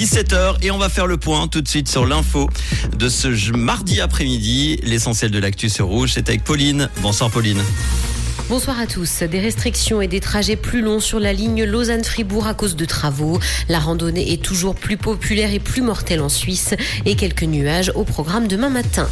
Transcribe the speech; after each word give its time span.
17h 0.00 0.56
et 0.62 0.70
on 0.70 0.78
va 0.78 0.88
faire 0.88 1.06
le 1.06 1.18
point 1.18 1.46
tout 1.46 1.60
de 1.60 1.68
suite 1.68 1.86
sur 1.86 2.06
l'info 2.06 2.48
de 2.96 3.10
ce 3.10 3.52
mardi 3.54 4.00
après-midi. 4.00 4.80
L'essentiel 4.82 5.30
de 5.30 5.38
l'actu 5.38 5.68
sur 5.68 5.88
Rouge, 5.88 6.12
c'est 6.14 6.26
avec 6.30 6.42
Pauline. 6.42 6.88
Bonsoir 7.02 7.30
Pauline. 7.30 7.60
Bonsoir 8.48 8.80
à 8.80 8.86
tous. 8.86 9.22
Des 9.24 9.40
restrictions 9.40 10.00
et 10.00 10.08
des 10.08 10.20
trajets 10.20 10.56
plus 10.56 10.80
longs 10.80 11.00
sur 11.00 11.20
la 11.20 11.34
ligne 11.34 11.64
Lausanne-Fribourg 11.64 12.46
à 12.46 12.54
cause 12.54 12.76
de 12.76 12.86
travaux. 12.86 13.38
La 13.68 13.78
randonnée 13.78 14.32
est 14.32 14.42
toujours 14.42 14.74
plus 14.74 14.96
populaire 14.96 15.52
et 15.52 15.60
plus 15.60 15.82
mortelle 15.82 16.22
en 16.22 16.30
Suisse. 16.30 16.74
Et 17.04 17.14
quelques 17.14 17.42
nuages 17.42 17.92
au 17.94 18.04
programme 18.04 18.48
demain 18.48 18.70
matin 18.70 19.06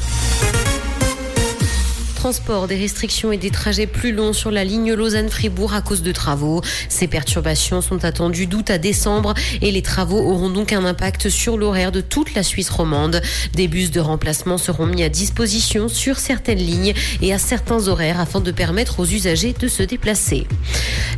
transport, 2.18 2.66
des 2.66 2.74
restrictions 2.74 3.30
et 3.30 3.36
des 3.36 3.50
trajets 3.50 3.86
plus 3.86 4.10
longs 4.10 4.32
sur 4.32 4.50
la 4.50 4.64
ligne 4.64 4.92
Lausanne-Fribourg 4.92 5.72
à 5.72 5.82
cause 5.82 6.02
de 6.02 6.10
travaux. 6.10 6.62
Ces 6.88 7.06
perturbations 7.06 7.80
sont 7.80 8.04
attendues 8.04 8.48
d'août 8.48 8.70
à 8.70 8.78
décembre 8.78 9.34
et 9.62 9.70
les 9.70 9.82
travaux 9.82 10.18
auront 10.18 10.50
donc 10.50 10.72
un 10.72 10.84
impact 10.84 11.28
sur 11.28 11.56
l'horaire 11.56 11.92
de 11.92 12.00
toute 12.00 12.34
la 12.34 12.42
Suisse 12.42 12.70
romande. 12.70 13.22
Des 13.54 13.68
bus 13.68 13.92
de 13.92 14.00
remplacement 14.00 14.58
seront 14.58 14.86
mis 14.86 15.04
à 15.04 15.08
disposition 15.08 15.86
sur 15.86 16.18
certaines 16.18 16.58
lignes 16.58 16.92
et 17.22 17.32
à 17.32 17.38
certains 17.38 17.86
horaires 17.86 18.18
afin 18.18 18.40
de 18.40 18.50
permettre 18.50 18.98
aux 18.98 19.06
usagers 19.06 19.54
de 19.56 19.68
se 19.68 19.84
déplacer. 19.84 20.48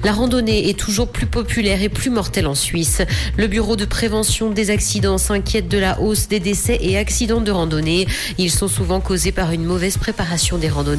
La 0.04 0.12
randonnée 0.12 0.68
est 0.68 0.78
toujours 0.78 1.08
plus 1.08 1.26
populaire 1.26 1.82
et 1.82 1.88
plus 1.88 2.10
mortelle 2.10 2.46
en 2.46 2.54
Suisse. 2.54 3.00
Le 3.38 3.46
Bureau 3.46 3.76
de 3.76 3.86
prévention 3.86 4.50
des 4.50 4.68
accidents 4.68 5.16
s'inquiète 5.16 5.68
de 5.68 5.78
la 5.78 5.98
hausse 5.98 6.28
des 6.28 6.40
décès 6.40 6.78
et 6.82 6.98
accidents 6.98 7.40
de 7.40 7.50
randonnée. 7.50 8.06
Ils 8.36 8.50
sont 8.50 8.68
souvent 8.68 9.00
causés 9.00 9.32
par 9.32 9.52
une 9.52 9.64
mauvaise 9.64 9.96
préparation 9.96 10.58
des 10.58 10.68
randonnées 10.68 10.89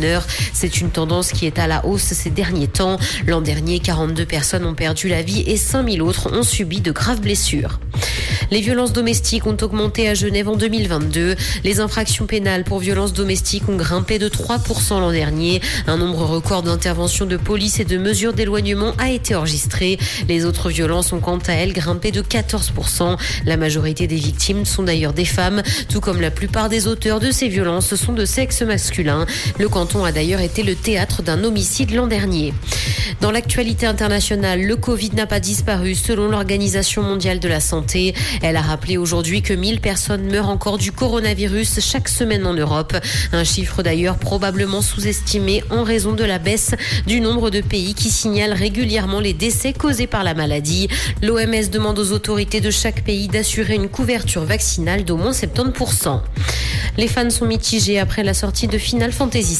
c'est 0.53 0.81
une 0.81 0.89
tendance 0.89 1.31
qui 1.31 1.45
est 1.45 1.59
à 1.59 1.67
la 1.67 1.85
hausse 1.85 2.01
ces 2.01 2.29
derniers 2.29 2.67
temps. 2.67 2.97
L'an 3.27 3.41
dernier, 3.41 3.79
42 3.79 4.25
personnes 4.25 4.65
ont 4.65 4.73
perdu 4.73 5.07
la 5.07 5.21
vie 5.21 5.43
et 5.47 5.57
5000 5.57 6.01
autres 6.01 6.31
ont 6.33 6.43
subi 6.43 6.81
de 6.81 6.91
graves 6.91 7.21
blessures. 7.21 7.79
Les 8.51 8.59
violences 8.59 8.91
domestiques 8.91 9.47
ont 9.47 9.55
augmenté 9.61 10.09
à 10.09 10.13
Genève 10.13 10.49
en 10.49 10.57
2022. 10.57 11.35
Les 11.63 11.79
infractions 11.79 12.25
pénales 12.25 12.65
pour 12.65 12.79
violences 12.79 13.13
domestiques 13.13 13.69
ont 13.69 13.77
grimpé 13.77 14.19
de 14.19 14.27
3% 14.27 14.99
l'an 14.99 15.11
dernier. 15.11 15.61
Un 15.87 15.95
nombre 15.95 16.25
record 16.25 16.61
d'interventions 16.61 17.25
de 17.25 17.37
police 17.37 17.79
et 17.79 17.85
de 17.85 17.97
mesures 17.97 18.33
d'éloignement 18.33 18.93
a 18.97 19.09
été 19.09 19.35
enregistré. 19.35 19.97
Les 20.27 20.43
autres 20.43 20.69
violences 20.69 21.13
ont 21.13 21.21
quant 21.21 21.39
à 21.47 21.53
elles 21.53 21.71
grimpé 21.71 22.11
de 22.11 22.21
14%. 22.21 23.17
La 23.45 23.55
majorité 23.55 24.05
des 24.07 24.17
victimes 24.17 24.65
sont 24.65 24.83
d'ailleurs 24.83 25.13
des 25.13 25.23
femmes, 25.23 25.63
tout 25.87 26.01
comme 26.01 26.19
la 26.19 26.31
plupart 26.31 26.67
des 26.67 26.87
auteurs 26.87 27.21
de 27.21 27.31
ces 27.31 27.47
violences 27.47 27.95
sont 27.95 28.11
de 28.11 28.25
sexe 28.25 28.63
masculin. 28.63 29.25
Le 29.59 29.69
a 29.81 30.11
d'ailleurs 30.11 30.41
été 30.41 30.61
le 30.61 30.75
théâtre 30.75 31.23
d'un 31.23 31.43
homicide 31.43 31.91
l'an 31.91 32.05
dernier. 32.05 32.53
Dans 33.19 33.31
l'actualité 33.31 33.87
internationale, 33.87 34.61
le 34.61 34.75
Covid 34.75 35.11
n'a 35.15 35.25
pas 35.25 35.39
disparu 35.39 35.95
selon 35.95 36.29
l'Organisation 36.29 37.01
mondiale 37.01 37.39
de 37.39 37.47
la 37.47 37.59
santé. 37.59 38.13
Elle 38.43 38.57
a 38.57 38.61
rappelé 38.61 38.97
aujourd'hui 38.97 39.41
que 39.41 39.53
1000 39.53 39.81
personnes 39.81 40.29
meurent 40.29 40.49
encore 40.49 40.77
du 40.77 40.91
coronavirus 40.91 41.79
chaque 41.79 42.09
semaine 42.09 42.45
en 42.45 42.53
Europe. 42.53 42.95
Un 43.33 43.43
chiffre 43.43 43.81
d'ailleurs 43.81 44.17
probablement 44.17 44.81
sous-estimé 44.81 45.63
en 45.71 45.83
raison 45.83 46.13
de 46.13 46.23
la 46.23 46.37
baisse 46.37 46.75
du 47.07 47.19
nombre 47.19 47.49
de 47.49 47.61
pays 47.61 47.95
qui 47.95 48.11
signalent 48.11 48.53
régulièrement 48.53 49.19
les 49.19 49.33
décès 49.33 49.73
causés 49.73 50.07
par 50.07 50.23
la 50.23 50.35
maladie. 50.35 50.89
L'OMS 51.23 51.69
demande 51.71 51.97
aux 51.97 52.11
autorités 52.11 52.61
de 52.61 52.69
chaque 52.69 53.03
pays 53.03 53.27
d'assurer 53.27 53.75
une 53.75 53.89
couverture 53.89 54.45
vaccinale 54.45 55.05
d'au 55.05 55.17
moins 55.17 55.31
70%. 55.31 56.21
Les 56.97 57.07
fans 57.07 57.29
sont 57.29 57.45
mitigés 57.45 57.99
après 57.99 58.23
la 58.23 58.33
sortie 58.33 58.67
de 58.67 58.77
Final 58.77 59.11
Fantasy 59.11 59.55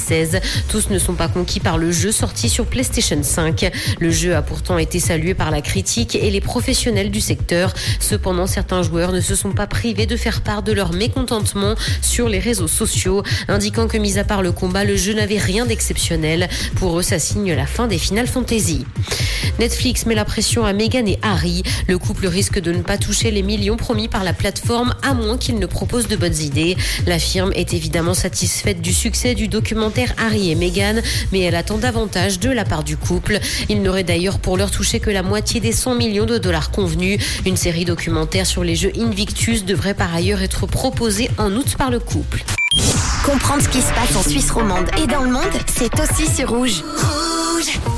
Tous 0.67 0.89
ne 0.89 0.99
sont 0.99 1.13
pas 1.13 1.29
conquis 1.29 1.61
par 1.61 1.77
le 1.77 1.89
jeu 1.89 2.11
sorti 2.11 2.49
sur 2.49 2.65
PlayStation 2.65 3.21
5. 3.23 3.71
Le 3.99 4.09
jeu 4.11 4.35
a 4.35 4.41
pourtant 4.41 4.77
été 4.77 4.99
salué 4.99 5.33
par 5.33 5.51
la 5.51 5.61
critique 5.61 6.15
et 6.15 6.29
les 6.29 6.41
professionnels 6.41 7.11
du 7.11 7.21
secteur. 7.21 7.73
Cependant, 8.01 8.45
certains 8.45 8.83
joueurs 8.83 9.13
ne 9.13 9.21
se 9.21 9.35
sont 9.35 9.53
pas 9.53 9.67
privés 9.67 10.07
de 10.07 10.17
faire 10.17 10.41
part 10.41 10.63
de 10.63 10.73
leur 10.73 10.91
mécontentement 10.91 11.75
sur 12.01 12.27
les 12.27 12.39
réseaux 12.39 12.67
sociaux, 12.67 13.23
indiquant 13.47 13.87
que 13.87 13.97
mis 13.97 14.19
à 14.19 14.25
part 14.25 14.41
le 14.41 14.51
combat, 14.51 14.83
le 14.83 14.97
jeu 14.97 15.13
n'avait 15.13 15.37
rien 15.37 15.65
d'exceptionnel. 15.65 16.49
Pour 16.75 16.99
eux, 16.99 17.03
ça 17.03 17.17
signe 17.17 17.53
la 17.53 17.65
fin 17.65 17.87
des 17.87 17.97
Final 17.97 18.27
Fantasy. 18.27 18.85
Netflix 19.59 20.05
met 20.05 20.15
la 20.15 20.25
pression 20.25 20.65
à 20.65 20.73
Meghan 20.73 21.05
et 21.05 21.19
Harry. 21.21 21.63
Le 21.87 21.97
couple 21.97 22.27
risque 22.27 22.59
de 22.59 22.73
ne 22.73 22.81
pas 22.81 22.97
toucher 22.97 23.31
les 23.31 23.43
millions 23.43 23.77
promis 23.77 24.09
par 24.09 24.25
la 24.25 24.33
plateforme 24.33 24.93
à 25.03 25.13
moins 25.13 25.37
qu'il 25.37 25.57
ne 25.57 25.65
propose 25.65 26.07
de 26.07 26.17
bonnes 26.17 26.37
idées. 26.37 26.75
La 27.07 27.19
firme 27.19 27.51
est 27.55 27.73
évidemment 27.73 28.13
satisfaite 28.13 28.81
du 28.81 28.93
succès 28.93 29.35
du 29.35 29.47
documentaire 29.47 30.00
Harry 30.17 30.51
et 30.51 30.55
Meghan, 30.55 31.01
mais 31.31 31.41
elle 31.41 31.55
attend 31.55 31.77
davantage 31.77 32.39
de 32.39 32.49
la 32.49 32.65
part 32.65 32.83
du 32.83 32.97
couple. 32.97 33.39
Il 33.69 33.81
n'aurait 33.81 34.03
d'ailleurs 34.03 34.39
pour 34.39 34.57
leur 34.57 34.71
toucher 34.71 34.99
que 34.99 35.09
la 35.09 35.23
moitié 35.23 35.59
des 35.59 35.71
100 35.71 35.95
millions 35.95 36.25
de 36.25 36.37
dollars 36.37 36.71
convenus. 36.71 37.19
Une 37.45 37.57
série 37.57 37.85
documentaire 37.85 38.45
sur 38.45 38.63
les 38.63 38.75
jeux 38.75 38.91
Invictus 38.99 39.65
devrait 39.65 39.93
par 39.93 40.13
ailleurs 40.13 40.41
être 40.41 40.67
proposée 40.67 41.29
en 41.37 41.51
août 41.53 41.75
par 41.77 41.91
le 41.91 41.99
couple. 41.99 42.43
Comprendre 43.25 43.61
ce 43.61 43.69
qui 43.69 43.81
se 43.81 43.93
passe 43.93 44.15
en 44.15 44.27
Suisse 44.27 44.51
romande 44.51 44.89
et 45.01 45.07
dans 45.07 45.21
le 45.21 45.31
monde, 45.31 45.43
c'est 45.67 45.91
aussi 45.99 46.27
sur 46.27 46.49
Rouge. 46.49 46.81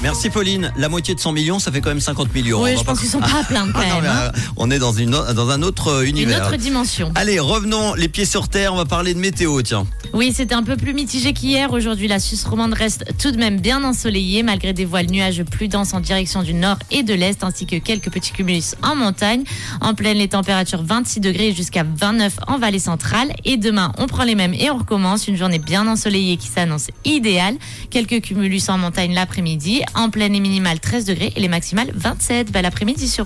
Merci 0.02 0.30
Pauline. 0.30 0.72
La 0.78 0.90
moitié 0.90 1.16
de 1.16 1.20
100 1.20 1.32
millions, 1.32 1.60
ça 1.60 1.72
fait 1.72 1.82
quand 1.82 1.90
même 1.90 2.00
50 2.02 2.34
millions. 2.34 2.62
Oui, 2.62 2.72
je 2.78 2.84
pense 2.84 3.00
qu'ils 3.00 3.10
sont 3.10 3.20
pas 3.20 3.40
à 3.40 3.44
plaindre 3.44 3.72
quand 3.74 3.80
Ah 3.84 3.96
non, 3.96 4.02
même. 4.02 4.12
hein. 4.12 4.32
euh, 4.36 4.40
on 4.58 4.70
est 4.72 4.80
dans, 4.80 4.92
une, 4.92 5.12
dans 5.12 5.50
un 5.50 5.62
autre 5.62 5.88
euh, 5.90 6.02
Une 6.04 6.18
univers. 6.18 6.48
autre 6.48 6.58
dimension. 6.58 7.12
Allez, 7.16 7.40
revenons 7.40 7.94
les 7.96 8.08
pieds 8.10 8.26
sur 8.26 8.50
terre. 8.50 8.74
On 8.74 8.78
va 8.78 8.86
parler 8.86 9.14
de 9.14 9.20
météo, 9.20 9.62
tiens. 9.62 9.86
Oui, 10.14 10.32
c'était 10.36 10.54
un 10.56 10.64
peu 10.64 10.76
plus 10.78 10.94
mitigé 10.94 11.34
qu'hier. 11.34 11.72
Aujourd'hui, 11.72 12.08
la 12.08 12.20
Suisse 12.20 12.44
romande 12.44 12.74
reste 12.74 13.06
tout 13.18 13.32
de 13.32 13.38
même 13.38 13.60
bien 13.60 13.84
ensoleillée, 13.84 14.44
malgré 14.44 14.74
des 14.74 14.86
voiles 14.86 15.10
nuages 15.10 15.42
plus 15.44 15.68
denses 15.70 15.94
en 15.94 16.02
direction 16.02 16.44
du 16.44 16.54
nord 16.54 16.78
et 16.92 17.02
de 17.04 17.14
l'est, 17.14 17.44
ainsi 17.44 17.66
que 17.66 17.78
quelques 17.78 18.12
petits 18.12 18.32
cumulus 18.32 18.76
en 18.84 18.96
montagne. 18.96 19.44
En 19.82 19.94
pleine, 19.96 20.18
les 20.18 20.28
températures 20.28 20.84
26 20.84 21.20
degrés 21.22 21.54
jusqu'à 21.54 21.84
29 21.84 22.34
en 22.48 22.60
vallée 22.60 22.80
centrale. 22.80 23.34
Et 23.46 23.58
demain, 23.58 23.92
on 23.98 24.08
prend 24.08 24.24
les 24.24 24.36
mêmes 24.36 24.54
et 24.54 24.70
on 24.70 24.78
recommence. 24.78 25.28
Une 25.28 25.38
journée 25.38 25.60
bien 25.60 25.88
ensoleillée 25.88 26.38
qui 26.38 26.48
s'annonce 26.48 26.88
idéale. 27.06 27.56
Quelques 27.90 28.22
cumulus 28.22 28.70
en 28.70 28.78
montagne 28.78 29.14
l'après-midi. 29.14 29.63
En 29.96 30.10
pleine, 30.10 30.34
les 30.34 30.40
minimales 30.40 30.80
13 30.80 31.06
degrés 31.06 31.32
et 31.36 31.40
les 31.40 31.48
maximales 31.48 31.92
27. 31.94 32.52
Bel 32.52 32.66
après-midi 32.66 33.08
sur 33.08 33.22